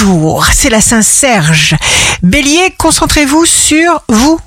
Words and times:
jour, 0.00 0.46
c'est 0.50 0.70
la 0.70 0.80
Saint-Serge. 0.80 1.76
Bélier, 2.22 2.74
concentrez-vous 2.78 3.44
sur 3.44 4.02
vous. 4.08 4.40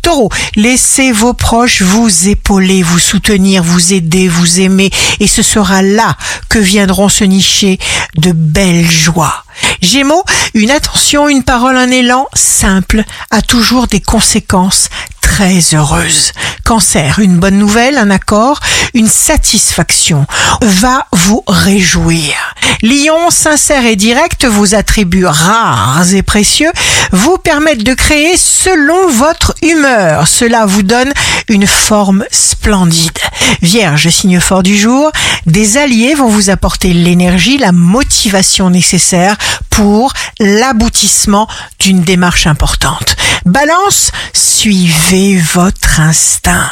Taureau, 0.00 0.30
laissez 0.54 1.10
vos 1.10 1.32
proches 1.32 1.82
vous 1.82 2.28
épauler, 2.28 2.84
vous 2.84 3.00
soutenir, 3.00 3.64
vous 3.64 3.92
aider, 3.92 4.28
vous 4.28 4.60
aimer, 4.60 4.90
et 5.18 5.26
ce 5.26 5.42
sera 5.42 5.82
là 5.82 6.16
que 6.48 6.60
viendront 6.60 7.08
se 7.08 7.24
nicher 7.24 7.80
de 8.16 8.30
belles 8.30 8.88
joies. 8.88 9.44
Gémeaux, 9.82 10.24
une 10.54 10.70
attention, 10.70 11.28
une 11.28 11.42
parole, 11.42 11.76
un 11.76 11.90
élan 11.90 12.28
simple 12.34 13.02
a 13.32 13.42
toujours 13.42 13.88
des 13.88 14.00
conséquences 14.00 14.88
très 15.20 15.74
heureuses. 15.74 16.30
Cancer, 16.64 17.18
une 17.18 17.38
bonne 17.38 17.58
nouvelle, 17.58 17.98
un 17.98 18.10
accord, 18.10 18.60
une 18.94 19.08
satisfaction 19.08 20.26
va 20.62 21.06
vous 21.12 21.42
réjouir. 21.48 22.54
Lion, 22.82 23.30
sincère 23.30 23.86
et 23.86 23.96
direct, 23.96 24.44
vos 24.44 24.74
attributs 24.74 25.26
rares 25.26 26.12
et 26.14 26.22
précieux 26.22 26.70
vous 27.12 27.38
permettent 27.38 27.84
de 27.84 27.94
créer 27.94 28.36
selon 28.36 29.08
votre 29.08 29.54
humeur. 29.62 30.28
Cela 30.28 30.66
vous 30.66 30.82
donne 30.82 31.12
une 31.48 31.66
forme 31.66 32.24
splendide. 32.30 33.18
Vierge, 33.62 34.08
signe 34.08 34.40
fort 34.40 34.62
du 34.62 34.76
jour, 34.76 35.10
des 35.46 35.76
alliés 35.78 36.14
vont 36.14 36.28
vous 36.28 36.50
apporter 36.50 36.92
l'énergie, 36.92 37.58
la 37.58 37.72
motivation 37.72 38.70
nécessaire 38.70 39.36
pour 39.70 40.12
l'aboutissement 40.40 41.48
d'une 41.78 42.02
démarche 42.02 42.46
importante. 42.46 43.16
Balance, 43.44 44.10
suivez 44.32 45.38
votre 45.38 46.00
instinct. 46.00 46.70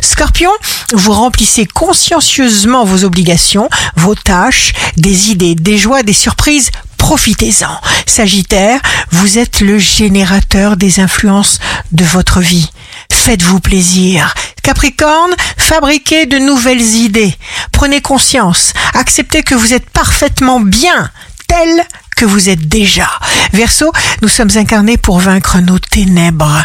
Scorpion, 0.00 0.50
vous 0.92 1.12
remplissez 1.12 1.66
consciencieusement 1.66 2.84
vos 2.84 3.04
obligations, 3.04 3.68
vos 3.96 4.14
tâches, 4.14 4.72
des 4.96 5.30
idées, 5.30 5.54
des 5.54 5.78
joies, 5.78 6.02
des 6.02 6.12
surprises. 6.12 6.70
Profitez-en. 6.98 7.80
Sagittaire, 8.06 8.80
vous 9.10 9.38
êtes 9.38 9.60
le 9.60 9.78
générateur 9.78 10.76
des 10.76 11.00
influences 11.00 11.58
de 11.92 12.04
votre 12.04 12.40
vie. 12.40 12.70
Faites-vous 13.12 13.60
plaisir. 13.60 14.34
Capricorne, 14.62 15.34
fabriquez 15.58 16.24
de 16.24 16.38
nouvelles 16.38 16.80
idées. 16.80 17.36
Prenez 17.72 18.00
conscience. 18.00 18.72
Acceptez 18.94 19.42
que 19.42 19.54
vous 19.54 19.74
êtes 19.74 19.90
parfaitement 19.90 20.60
bien, 20.60 21.10
tel 21.46 21.84
que 22.16 22.24
vous 22.24 22.48
êtes 22.48 22.68
déjà. 22.68 23.10
Verseau, 23.52 23.92
nous 24.22 24.28
sommes 24.28 24.56
incarnés 24.56 24.96
pour 24.96 25.18
vaincre 25.18 25.58
nos 25.58 25.78
ténèbres. 25.78 26.64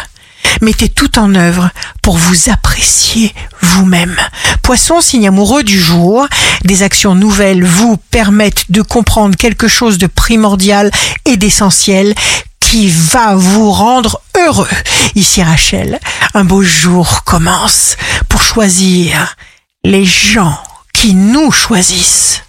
Mettez 0.60 0.88
tout 0.88 1.18
en 1.18 1.34
œuvre 1.34 1.70
pour 2.02 2.16
vous 2.16 2.50
apprécier 2.50 3.34
vous-même. 3.62 4.16
Poisson, 4.62 5.00
signe 5.00 5.28
amoureux 5.28 5.62
du 5.62 5.80
jour, 5.80 6.26
des 6.64 6.82
actions 6.82 7.14
nouvelles 7.14 7.64
vous 7.64 7.96
permettent 8.10 8.70
de 8.70 8.82
comprendre 8.82 9.36
quelque 9.36 9.68
chose 9.68 9.98
de 9.98 10.06
primordial 10.06 10.90
et 11.24 11.36
d'essentiel 11.36 12.14
qui 12.60 12.88
va 12.88 13.34
vous 13.34 13.70
rendre 13.70 14.20
heureux. 14.38 14.68
Ici 15.14 15.42
Rachel, 15.42 15.98
un 16.34 16.44
beau 16.44 16.62
jour 16.62 17.24
commence 17.24 17.96
pour 18.28 18.42
choisir 18.42 19.36
les 19.82 20.04
gens 20.04 20.58
qui 20.92 21.14
nous 21.14 21.50
choisissent. 21.50 22.42